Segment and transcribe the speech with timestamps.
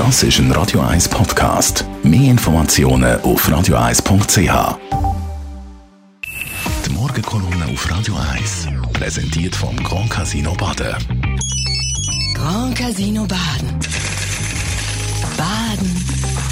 [0.00, 1.84] Das ist ein Radio 1 Podcast.
[2.02, 4.78] Mehr Informationen auf radio1.ch.
[6.86, 10.96] Die Morgenkolumne auf Radio 1 präsentiert vom Grand Casino Baden.
[12.34, 13.78] Grand Casino Baden.
[15.36, 16.06] Baden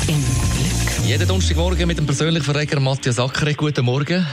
[0.08, 0.22] im
[0.52, 1.06] Glück.
[1.06, 3.54] Jeden Donnerstagmorgen mit dem persönlichen Verreger Matthias Ackere.
[3.54, 4.26] Guten Morgen.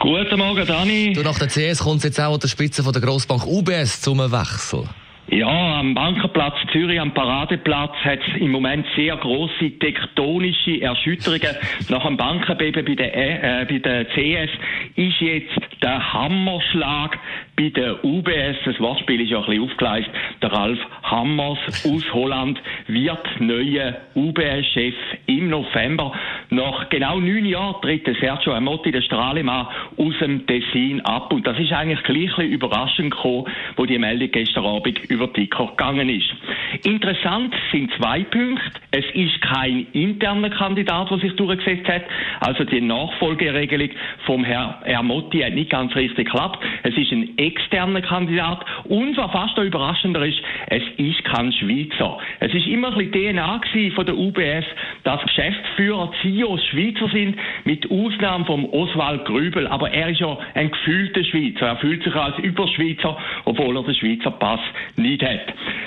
[0.00, 1.12] Guten Morgen, Dani.
[1.12, 4.00] Du, nach der CS kommt es jetzt auch an der Spitze von der Grossbank UBS
[4.00, 4.88] zum Wechsel.
[5.30, 11.54] Ja, am Bankenplatz Zürich, am Paradeplatz, hat es im Moment sehr große tektonische Erschütterungen.
[11.90, 14.50] Nach dem Bankenbeben bei der, äh, bei der CS
[14.96, 17.18] ist jetzt der Hammerschlag
[17.58, 18.56] bei der UBS.
[18.64, 20.08] Das Wortspiel ist ja ein bisschen aufgeleist.
[20.40, 24.94] Der Ralf Hammers aus Holland wird neuer UBS-Chef
[25.26, 26.12] im November.
[26.50, 31.32] Nach genau neun Jahren tritt Sergio Amotti, der Strahlemann, aus dem Tessin ab.
[31.32, 35.66] Und das ist eigentlich gleich ein überraschend gekommen, wo die Meldung gestern Abend über Ticker
[35.66, 36.28] gegangen ist.
[36.84, 38.80] Interessant sind zwei Punkte.
[38.90, 42.02] Es ist kein interner Kandidat, der sich durchgesetzt hat.
[42.40, 43.90] Also die Nachfolgeregelung
[44.26, 46.64] vom Herrn Amotti hat nicht ganz richtig geklappt.
[46.82, 48.64] Es ist ein externer Kandidat.
[48.84, 50.38] Und was fast noch überraschender ist,
[50.68, 52.18] es ist kein Schweizer.
[52.40, 53.60] Es ist immer ein bisschen DNA
[53.94, 54.64] von der UBS,
[55.04, 59.66] dass Geschäftsführer, CEOs Schweizer sind, mit Ausnahme vom Oswald Grübel.
[59.66, 61.66] Aber er ist ja ein gefühlter Schweizer.
[61.66, 64.60] Er fühlt sich als Überschweizer, obwohl er den Schweizer Pass
[64.96, 65.40] nicht hat.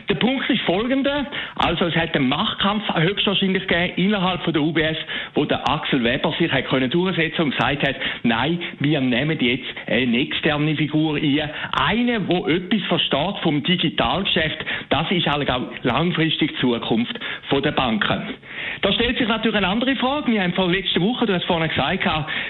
[0.09, 1.25] Der Punkt ist folgender.
[1.55, 4.97] Also es hat einen Machtkampf höchstwahrscheinlich gegeben innerhalb von der UBS,
[5.33, 9.67] wo der Axel Weber sich hat können durchsetzen und gesagt hat, nein, wir nehmen jetzt
[9.88, 11.50] eine externe Figur ein.
[11.73, 14.59] Eine, wo etwas versteht vom Digitalgeschäft.
[14.89, 17.19] Das ist halt auch langfristig Zukunft
[17.50, 18.35] von der Banken.
[18.81, 20.31] Da stellt sich natürlich eine andere Frage.
[20.31, 22.08] Wir haben vor letzter Woche, du hast vorhin gesagt,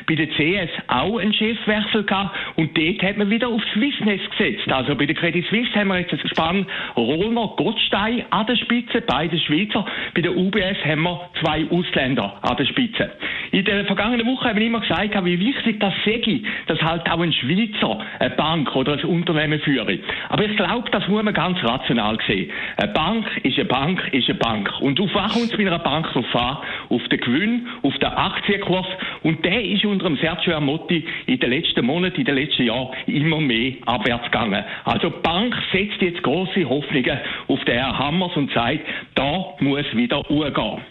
[0.08, 4.72] bei der CS auch einen Chefwechsel gehabt und dort hat man wieder auf Swissness gesetzt.
[4.72, 9.02] Also bei der Credit Suisse haben wir jetzt das Gespann Rollner Gottstein an der Spitze,
[9.02, 9.86] beide Schweizer.
[10.14, 13.12] Bei der UBS haben wir zwei Ausländer an der Spitze.
[13.52, 17.20] In der vergangenen Woche haben wir immer gesagt, wie wichtig das sei, dass halt auch
[17.20, 20.00] ein Schweizer eine Bank oder ein Unternehmen führe.
[20.30, 22.50] Aber ich glaube, das muss man ganz rational sehen.
[22.78, 24.72] Eine Bank ist eine Bank, ist eine Bank.
[24.82, 26.58] Und auf was kommt es bei einer Bank drauf an?
[26.92, 28.86] Auf den Gewinn, auf den Aktienkurs.
[29.24, 32.90] Und der ist unter dem Sergio Amotti in den letzten Monaten, in den letzten Jahren
[33.08, 34.64] immer mehr abwärts gegangen.
[34.84, 38.82] Also die Bank setzt jetzt große Hoffnungen auf den Herrn Hammers und sagt,
[39.16, 40.82] da muss wieder umgehen.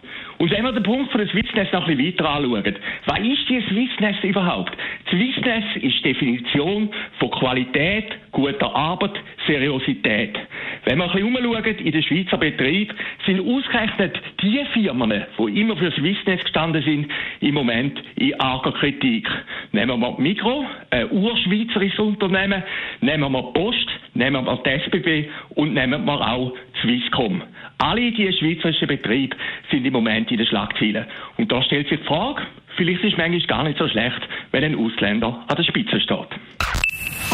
[0.41, 2.75] Und wenn wir den Punkt von der Swissness noch ein bisschen weiter anschauen,
[3.05, 4.73] was ist die Swissness überhaupt?
[5.11, 9.12] Swissness ist die Definition von Qualität, guter Arbeit,
[9.47, 10.39] Seriosität.
[10.87, 12.95] Wenn wir ein bisschen umschauen in den Schweizer Betrieb,
[13.27, 19.28] sind ausgerechnet die Firmen, die immer für Swissness gestanden sind, im Moment in arger Kritik.
[19.72, 22.62] Nehmen wir Mikro, ein urschweizerisches Unternehmen,
[23.03, 27.43] nehmen wir Post, nehmen wir die SBB und nehmen wir auch Swisscom.
[27.80, 29.34] Alle diese schweizerischen Betriebe
[29.70, 31.06] sind im Moment in den Schlagzeilen.
[31.38, 32.42] Und da stellt sich die Frage,
[32.76, 34.20] vielleicht ist es manchmal gar nicht so schlecht,
[34.52, 36.28] wenn ein Ausländer an der Spitze steht.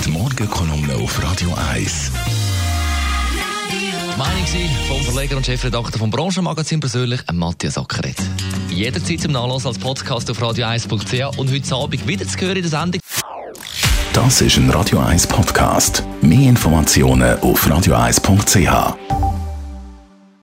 [0.05, 2.13] Die Morgenkolumne auf Radio 1.
[3.73, 4.47] Die Meinung
[4.87, 8.17] vom Verleger und Chefredakteur vom Branchenmagazin persönlich, Matthias Ackeret.
[8.71, 12.71] Jederzeit zum Nachlassen als Podcast auf radio1.ch und heute Abend wieder zu hören in der
[12.71, 13.01] Sendung.
[14.13, 16.05] Das ist ein Radio 1 Podcast.
[16.23, 19.16] Mehr Informationen auf radio1.ch.